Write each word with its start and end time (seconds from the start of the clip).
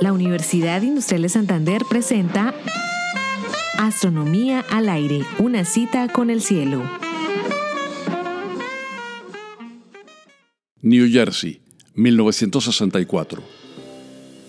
La 0.00 0.12
Universidad 0.12 0.82
Industrial 0.82 1.22
de 1.22 1.28
Santander 1.28 1.82
presenta 1.88 2.54
Astronomía 3.78 4.64
al 4.70 4.88
aire, 4.88 5.24
una 5.38 5.64
cita 5.64 6.08
con 6.08 6.30
el 6.30 6.40
cielo. 6.40 6.82
New 10.82 11.08
Jersey, 11.10 11.60
1964. 11.94 13.42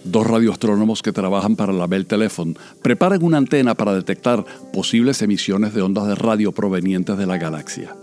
Dos 0.04 0.28
radioastrónomos 0.28 1.02
que 1.02 1.12
trabajan 1.12 1.56
para 1.56 1.74
la 1.74 1.88
Bell 1.88 2.06
Telephone 2.06 2.56
preparan 2.82 3.24
una 3.24 3.38
antena 3.38 3.76
para 3.76 3.94
detectar 3.94 4.46
posibles 4.72 5.22
emisiones 5.22 5.74
de 5.74 5.82
ondas 5.82 6.08
de 6.08 6.16
radio 6.16 6.52
provenientes 6.52 7.18
de 7.18 7.26
la 7.26 7.38
galaxia. 7.38 7.96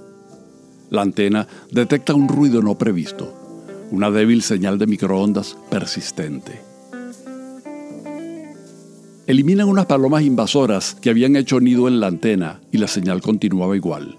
La 0.90 1.02
antena 1.02 1.46
detecta 1.70 2.14
un 2.14 2.28
ruido 2.28 2.60
no 2.60 2.76
previsto, 2.76 3.45
una 3.90 4.10
débil 4.10 4.42
señal 4.42 4.78
de 4.78 4.86
microondas 4.86 5.56
persistente. 5.70 6.60
Eliminan 9.26 9.68
unas 9.68 9.86
palomas 9.86 10.22
invasoras 10.22 10.94
que 10.94 11.10
habían 11.10 11.34
hecho 11.34 11.60
nido 11.60 11.88
en 11.88 11.98
la 11.98 12.06
antena 12.06 12.60
y 12.70 12.78
la 12.78 12.86
señal 12.86 13.20
continuaba 13.20 13.74
igual. 13.76 14.18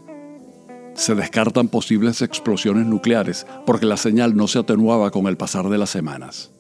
Se 0.96 1.16
descartan 1.16 1.70
posibles 1.70 2.22
explosiones 2.22 2.86
nucleares 2.88 3.46
porque 3.66 3.86
la 3.86 3.98
señal 3.98 4.36
no 4.36 4.48
se 4.48 4.60
atenuaba 4.60 5.12
con 5.12 5.28
el 5.28 5.38
pasar 5.38 5.70
de 5.70 5.78
las 5.78 5.92
semanas. 5.92 6.52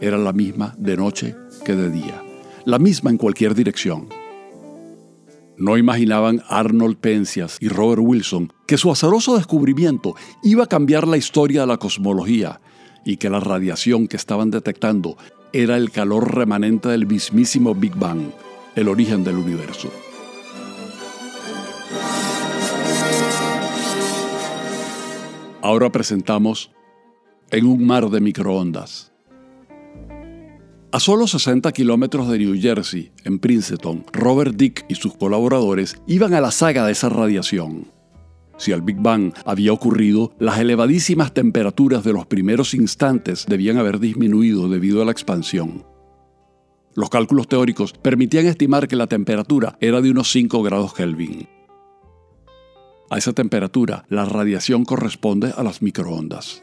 Era 0.00 0.16
la 0.16 0.32
misma 0.32 0.74
de 0.78 0.96
noche 0.96 1.34
que 1.64 1.74
de 1.74 1.90
día, 1.90 2.22
la 2.64 2.78
misma 2.78 3.10
en 3.10 3.18
cualquier 3.18 3.54
dirección. 3.54 4.08
No 5.58 5.76
imaginaban 5.76 6.42
Arnold 6.48 6.96
Penzias 6.96 7.58
y 7.60 7.68
Robert 7.68 8.02
Wilson 8.02 8.52
que 8.72 8.78
su 8.78 8.90
azaroso 8.90 9.36
descubrimiento 9.36 10.14
iba 10.42 10.64
a 10.64 10.66
cambiar 10.66 11.06
la 11.06 11.18
historia 11.18 11.60
de 11.60 11.66
la 11.66 11.76
cosmología 11.76 12.62
y 13.04 13.18
que 13.18 13.28
la 13.28 13.38
radiación 13.38 14.08
que 14.08 14.16
estaban 14.16 14.50
detectando 14.50 15.18
era 15.52 15.76
el 15.76 15.90
calor 15.90 16.34
remanente 16.34 16.88
del 16.88 17.06
mismísimo 17.06 17.74
Big 17.74 17.94
Bang, 17.94 18.30
el 18.74 18.88
origen 18.88 19.24
del 19.24 19.36
universo. 19.36 19.90
Ahora 25.60 25.92
presentamos 25.92 26.70
En 27.50 27.66
un 27.66 27.84
mar 27.84 28.08
de 28.08 28.22
microondas. 28.22 29.12
A 30.92 30.98
solo 30.98 31.26
60 31.26 31.70
kilómetros 31.72 32.26
de 32.30 32.38
New 32.38 32.58
Jersey, 32.58 33.12
en 33.24 33.38
Princeton, 33.38 34.06
Robert 34.14 34.56
Dick 34.56 34.86
y 34.88 34.94
sus 34.94 35.14
colaboradores 35.14 35.98
iban 36.06 36.32
a 36.32 36.40
la 36.40 36.50
saga 36.50 36.86
de 36.86 36.92
esa 36.92 37.10
radiación. 37.10 38.01
Si 38.62 38.70
al 38.70 38.80
Big 38.80 38.98
Bang 39.00 39.34
había 39.44 39.72
ocurrido, 39.72 40.30
las 40.38 40.60
elevadísimas 40.60 41.34
temperaturas 41.34 42.04
de 42.04 42.12
los 42.12 42.26
primeros 42.26 42.74
instantes 42.74 43.44
debían 43.48 43.76
haber 43.76 43.98
disminuido 43.98 44.68
debido 44.68 45.02
a 45.02 45.04
la 45.04 45.10
expansión. 45.10 45.84
Los 46.94 47.10
cálculos 47.10 47.48
teóricos 47.48 47.92
permitían 47.92 48.46
estimar 48.46 48.86
que 48.86 48.94
la 48.94 49.08
temperatura 49.08 49.76
era 49.80 50.00
de 50.00 50.12
unos 50.12 50.30
5 50.30 50.62
grados 50.62 50.94
Kelvin. 50.94 51.48
A 53.10 53.18
esa 53.18 53.32
temperatura, 53.32 54.04
la 54.08 54.26
radiación 54.26 54.84
corresponde 54.84 55.52
a 55.56 55.64
las 55.64 55.82
microondas. 55.82 56.62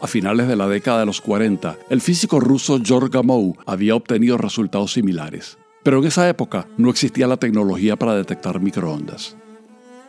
A 0.00 0.06
finales 0.06 0.48
de 0.48 0.56
la 0.56 0.68
década 0.68 1.00
de 1.00 1.06
los 1.06 1.20
40, 1.20 1.76
el 1.90 2.00
físico 2.00 2.40
ruso 2.40 2.80
George 2.82 3.10
Gamow 3.12 3.58
había 3.66 3.94
obtenido 3.94 4.38
resultados 4.38 4.94
similares, 4.94 5.58
pero 5.82 5.98
en 5.98 6.06
esa 6.06 6.26
época 6.30 6.66
no 6.78 6.88
existía 6.88 7.26
la 7.26 7.36
tecnología 7.36 7.96
para 7.96 8.14
detectar 8.14 8.58
microondas. 8.58 9.36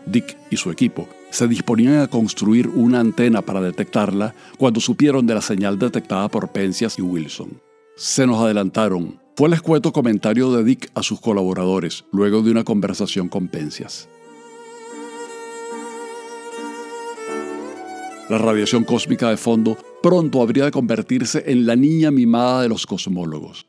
Dick 0.06 0.38
y 0.50 0.58
su 0.58 0.72
equipo 0.72 1.08
se 1.30 1.48
disponían 1.48 2.00
a 2.00 2.08
construir 2.08 2.68
una 2.68 3.00
antena 3.00 3.42
para 3.42 3.62
detectarla 3.62 4.36
cuando 4.58 4.80
supieron 4.80 5.26
de 5.26 5.36
la 5.36 5.42
señal 5.42 5.80
detectada 5.80 6.28
por 6.28 6.50
Penzias 6.50 7.00
y 7.00 7.02
Wilson. 7.02 7.62
Se 7.96 8.28
nos 8.28 8.40
adelantaron. 8.40 9.20
Fue 9.36 9.48
el 9.48 9.54
escueto 9.54 9.94
comentario 9.94 10.52
de 10.52 10.64
Dick 10.64 10.92
a 10.94 11.04
sus 11.04 11.22
colaboradores 11.22 12.04
luego 12.12 12.42
de 12.42 12.52
una 12.52 12.64
conversación 12.64 13.30
con 13.30 13.48
Penzias. 13.48 14.10
La 18.30 18.38
radiación 18.38 18.84
cósmica 18.84 19.30
de 19.30 19.38
fondo 19.38 19.78
pronto 20.02 20.42
habría 20.42 20.66
de 20.66 20.72
convertirse 20.72 21.44
en 21.48 21.66
la 21.66 21.76
niña 21.76 22.12
mimada 22.12 22.62
de 22.62 22.70
los 22.70 22.86
cosmólogos. 22.86 23.68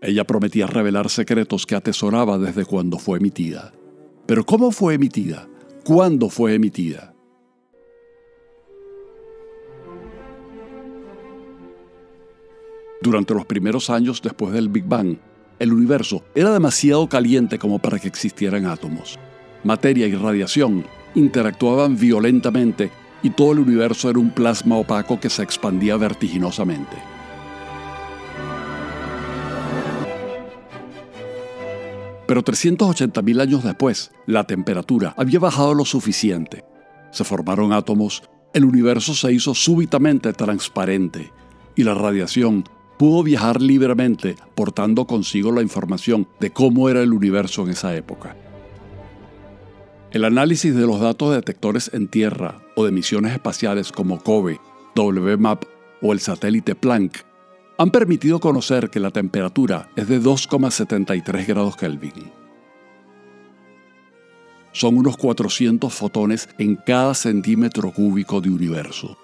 Ella 0.00 0.24
prometía 0.24 0.66
revelar 0.66 1.08
secretos 1.08 1.64
que 1.64 1.74
atesoraba 1.74 2.38
desde 2.38 2.66
cuando 2.66 2.98
fue 2.98 3.18
emitida. 3.18 3.72
Pero 4.26 4.44
¿cómo 4.44 4.70
fue 4.70 4.94
emitida? 4.94 5.48
¿Cuándo 5.84 6.30
fue 6.30 6.54
emitida? 6.54 7.14
Durante 13.02 13.34
los 13.34 13.44
primeros 13.44 13.90
años 13.90 14.22
después 14.22 14.54
del 14.54 14.70
Big 14.70 14.86
Bang, 14.86 15.18
el 15.58 15.74
universo 15.74 16.24
era 16.34 16.50
demasiado 16.54 17.06
caliente 17.06 17.58
como 17.58 17.78
para 17.78 17.98
que 17.98 18.08
existieran 18.08 18.64
átomos. 18.64 19.18
Materia 19.62 20.06
y 20.06 20.14
radiación 20.14 20.86
interactuaban 21.14 21.98
violentamente 21.98 22.90
y 23.22 23.28
todo 23.28 23.52
el 23.52 23.58
universo 23.58 24.08
era 24.08 24.18
un 24.18 24.30
plasma 24.30 24.76
opaco 24.76 25.20
que 25.20 25.28
se 25.28 25.42
expandía 25.42 25.98
vertiginosamente. 25.98 27.13
Pero 32.26 32.42
380.000 32.42 33.40
años 33.40 33.64
después, 33.64 34.12
la 34.26 34.44
temperatura 34.44 35.14
había 35.16 35.38
bajado 35.38 35.74
lo 35.74 35.84
suficiente. 35.84 36.64
Se 37.10 37.24
formaron 37.24 37.72
átomos, 37.72 38.22
el 38.54 38.64
universo 38.64 39.14
se 39.14 39.32
hizo 39.32 39.54
súbitamente 39.54 40.32
transparente 40.32 41.32
y 41.76 41.82
la 41.82 41.94
radiación 41.94 42.64
pudo 42.98 43.22
viajar 43.22 43.60
libremente 43.60 44.36
portando 44.54 45.06
consigo 45.06 45.52
la 45.52 45.62
información 45.62 46.28
de 46.40 46.50
cómo 46.50 46.88
era 46.88 47.02
el 47.02 47.12
universo 47.12 47.64
en 47.64 47.70
esa 47.70 47.94
época. 47.94 48.36
El 50.12 50.24
análisis 50.24 50.74
de 50.74 50.86
los 50.86 51.00
datos 51.00 51.30
de 51.30 51.36
detectores 51.36 51.90
en 51.92 52.08
Tierra 52.08 52.62
o 52.76 52.84
de 52.84 52.92
misiones 52.92 53.32
espaciales 53.32 53.90
como 53.90 54.22
COBE, 54.22 54.60
WMAP 54.94 55.64
o 56.00 56.12
el 56.12 56.20
satélite 56.20 56.76
Planck 56.76 57.24
han 57.76 57.90
permitido 57.90 58.40
conocer 58.40 58.90
que 58.90 59.00
la 59.00 59.10
temperatura 59.10 59.88
es 59.96 60.08
de 60.08 60.20
2,73 60.20 61.46
grados 61.46 61.76
Kelvin. 61.76 62.32
Son 64.72 64.96
unos 64.96 65.16
400 65.16 65.92
fotones 65.92 66.48
en 66.58 66.76
cada 66.76 67.14
centímetro 67.14 67.92
cúbico 67.92 68.40
de 68.40 68.50
universo. 68.50 69.16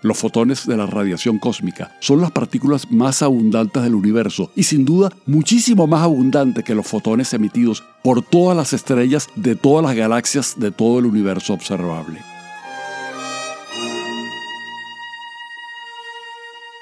Los 0.00 0.16
fotones 0.16 0.64
de 0.64 0.76
la 0.76 0.86
radiación 0.86 1.40
cósmica 1.40 1.96
son 2.00 2.20
las 2.20 2.30
partículas 2.30 2.88
más 2.90 3.20
abundantes 3.20 3.82
del 3.82 3.96
universo 3.96 4.52
y 4.54 4.62
sin 4.62 4.84
duda 4.84 5.10
muchísimo 5.26 5.88
más 5.88 6.02
abundantes 6.02 6.62
que 6.62 6.76
los 6.76 6.86
fotones 6.86 7.34
emitidos 7.34 7.82
por 8.04 8.22
todas 8.22 8.56
las 8.56 8.72
estrellas 8.72 9.28
de 9.34 9.56
todas 9.56 9.84
las 9.84 9.96
galaxias 9.96 10.54
de 10.56 10.70
todo 10.70 11.00
el 11.00 11.06
universo 11.06 11.52
observable. 11.52 12.20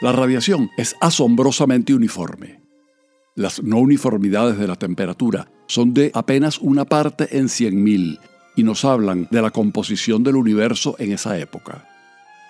La 0.06 0.12
radiación 0.12 0.70
es 0.76 0.94
asombrosamente 1.00 1.92
uniforme. 1.92 2.60
Las 3.34 3.60
no 3.60 3.78
uniformidades 3.78 4.56
de 4.56 4.68
la 4.68 4.76
temperatura 4.76 5.50
son 5.66 5.94
de 5.94 6.12
apenas 6.14 6.58
una 6.58 6.84
parte 6.84 7.36
en 7.36 7.46
100.000 7.46 8.20
y 8.54 8.62
nos 8.62 8.84
hablan 8.84 9.26
de 9.32 9.42
la 9.42 9.50
composición 9.50 10.22
del 10.22 10.36
universo 10.36 10.94
en 11.00 11.10
esa 11.10 11.36
época. 11.40 11.88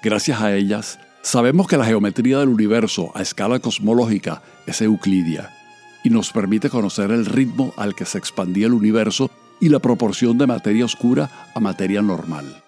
Gracias 0.03 0.43
a 0.43 0.55
ellas, 0.55 0.99
sabemos 1.23 1.67
que 1.67 1.79
la 1.79 1.87
geometría 1.87 2.41
del 2.41 2.51
universo 2.51 3.11
a 3.15 3.23
escala 3.23 3.59
cosmológica 3.59 4.43
es 4.67 4.83
euclidia 4.83 5.49
y 6.05 6.11
nos 6.11 6.33
permite 6.33 6.69
conocer 6.69 7.11
el 7.11 7.25
ritmo 7.25 7.73
al 7.79 7.95
que 7.95 8.05
se 8.05 8.19
expandía 8.19 8.67
el 8.67 8.75
universo 8.75 9.31
y 9.63 9.71
la 9.71 9.79
proporción 9.79 10.37
de 10.37 10.47
materia 10.47 10.85
oscura 10.85 11.31
a 11.55 11.61
materia 11.61 12.03
normal. 12.03 12.66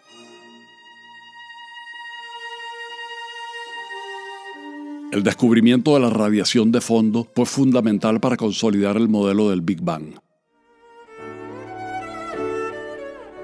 El 5.19 5.25
descubrimiento 5.25 5.95
de 5.95 6.01
la 6.01 6.11
radiación 6.11 6.71
de 6.71 6.81
fondo 6.81 7.27
fue 7.35 7.45
fundamental 7.45 8.21
para 8.21 8.37
consolidar 8.37 8.97
el 8.97 9.09
modelo 9.09 9.51
del 9.51 9.63
Big 9.63 9.83
Bang. 9.83 10.15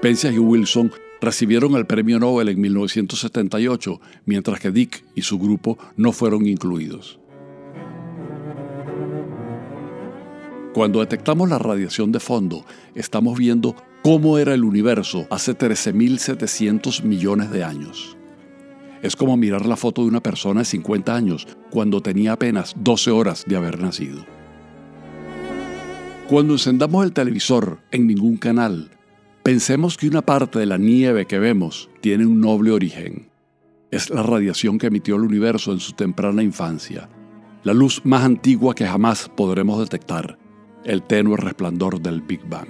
Penzias 0.01 0.33
y 0.33 0.39
Wilson 0.39 0.93
recibieron 1.19 1.75
el 1.75 1.85
premio 1.85 2.17
Nobel 2.17 2.47
en 2.47 2.61
1978, 2.61 3.99
mientras 4.23 4.61
que 4.61 4.71
Dick 4.71 5.03
y 5.15 5.23
su 5.23 5.37
grupo 5.37 5.77
no 5.97 6.13
fueron 6.13 6.47
incluidos. 6.47 7.19
Cuando 10.73 11.01
detectamos 11.01 11.49
la 11.49 11.59
radiación 11.59 12.13
de 12.13 12.21
fondo, 12.21 12.63
estamos 12.95 13.37
viendo 13.37 13.75
cómo 14.01 14.37
era 14.37 14.53
el 14.53 14.63
universo 14.63 15.27
hace 15.29 15.57
13.700 15.57 17.03
millones 17.03 17.51
de 17.51 17.65
años. 17.65 18.15
Es 19.05 19.15
como 19.15 19.37
mirar 19.37 19.67
la 19.67 19.75
foto 19.75 20.01
de 20.01 20.07
una 20.07 20.23
persona 20.23 20.61
de 20.61 20.65
50 20.65 21.15
años 21.15 21.47
cuando 21.69 22.01
tenía 22.01 22.31
apenas 22.31 22.73
12 22.75 23.11
horas 23.11 23.43
de 23.45 23.55
haber 23.55 23.79
nacido. 23.79 24.25
Cuando 26.27 26.53
encendamos 26.53 27.05
el 27.05 27.13
televisor 27.13 27.77
en 27.91 28.07
ningún 28.07 28.37
canal, 28.37 28.89
pensemos 29.43 29.95
que 29.95 30.07
una 30.07 30.23
parte 30.23 30.57
de 30.57 30.65
la 30.65 30.79
nieve 30.79 31.27
que 31.27 31.37
vemos 31.37 31.87
tiene 32.01 32.25
un 32.25 32.41
noble 32.41 32.71
origen. 32.71 33.29
es 33.91 34.09
la 34.09 34.23
radiación 34.23 34.79
que 34.79 34.87
emitió 34.87 35.17
el 35.17 35.21
universo 35.21 35.71
en 35.71 35.79
su 35.79 35.91
temprana 35.91 36.41
infancia, 36.41 37.07
la 37.63 37.75
luz 37.75 38.01
más 38.05 38.23
antigua 38.23 38.73
que 38.73 38.87
jamás 38.87 39.29
podremos 39.37 39.79
detectar, 39.79 40.39
el 40.83 41.03
tenue 41.03 41.37
resplandor 41.37 42.01
del 42.01 42.21
Big 42.21 42.41
Bang. 42.49 42.69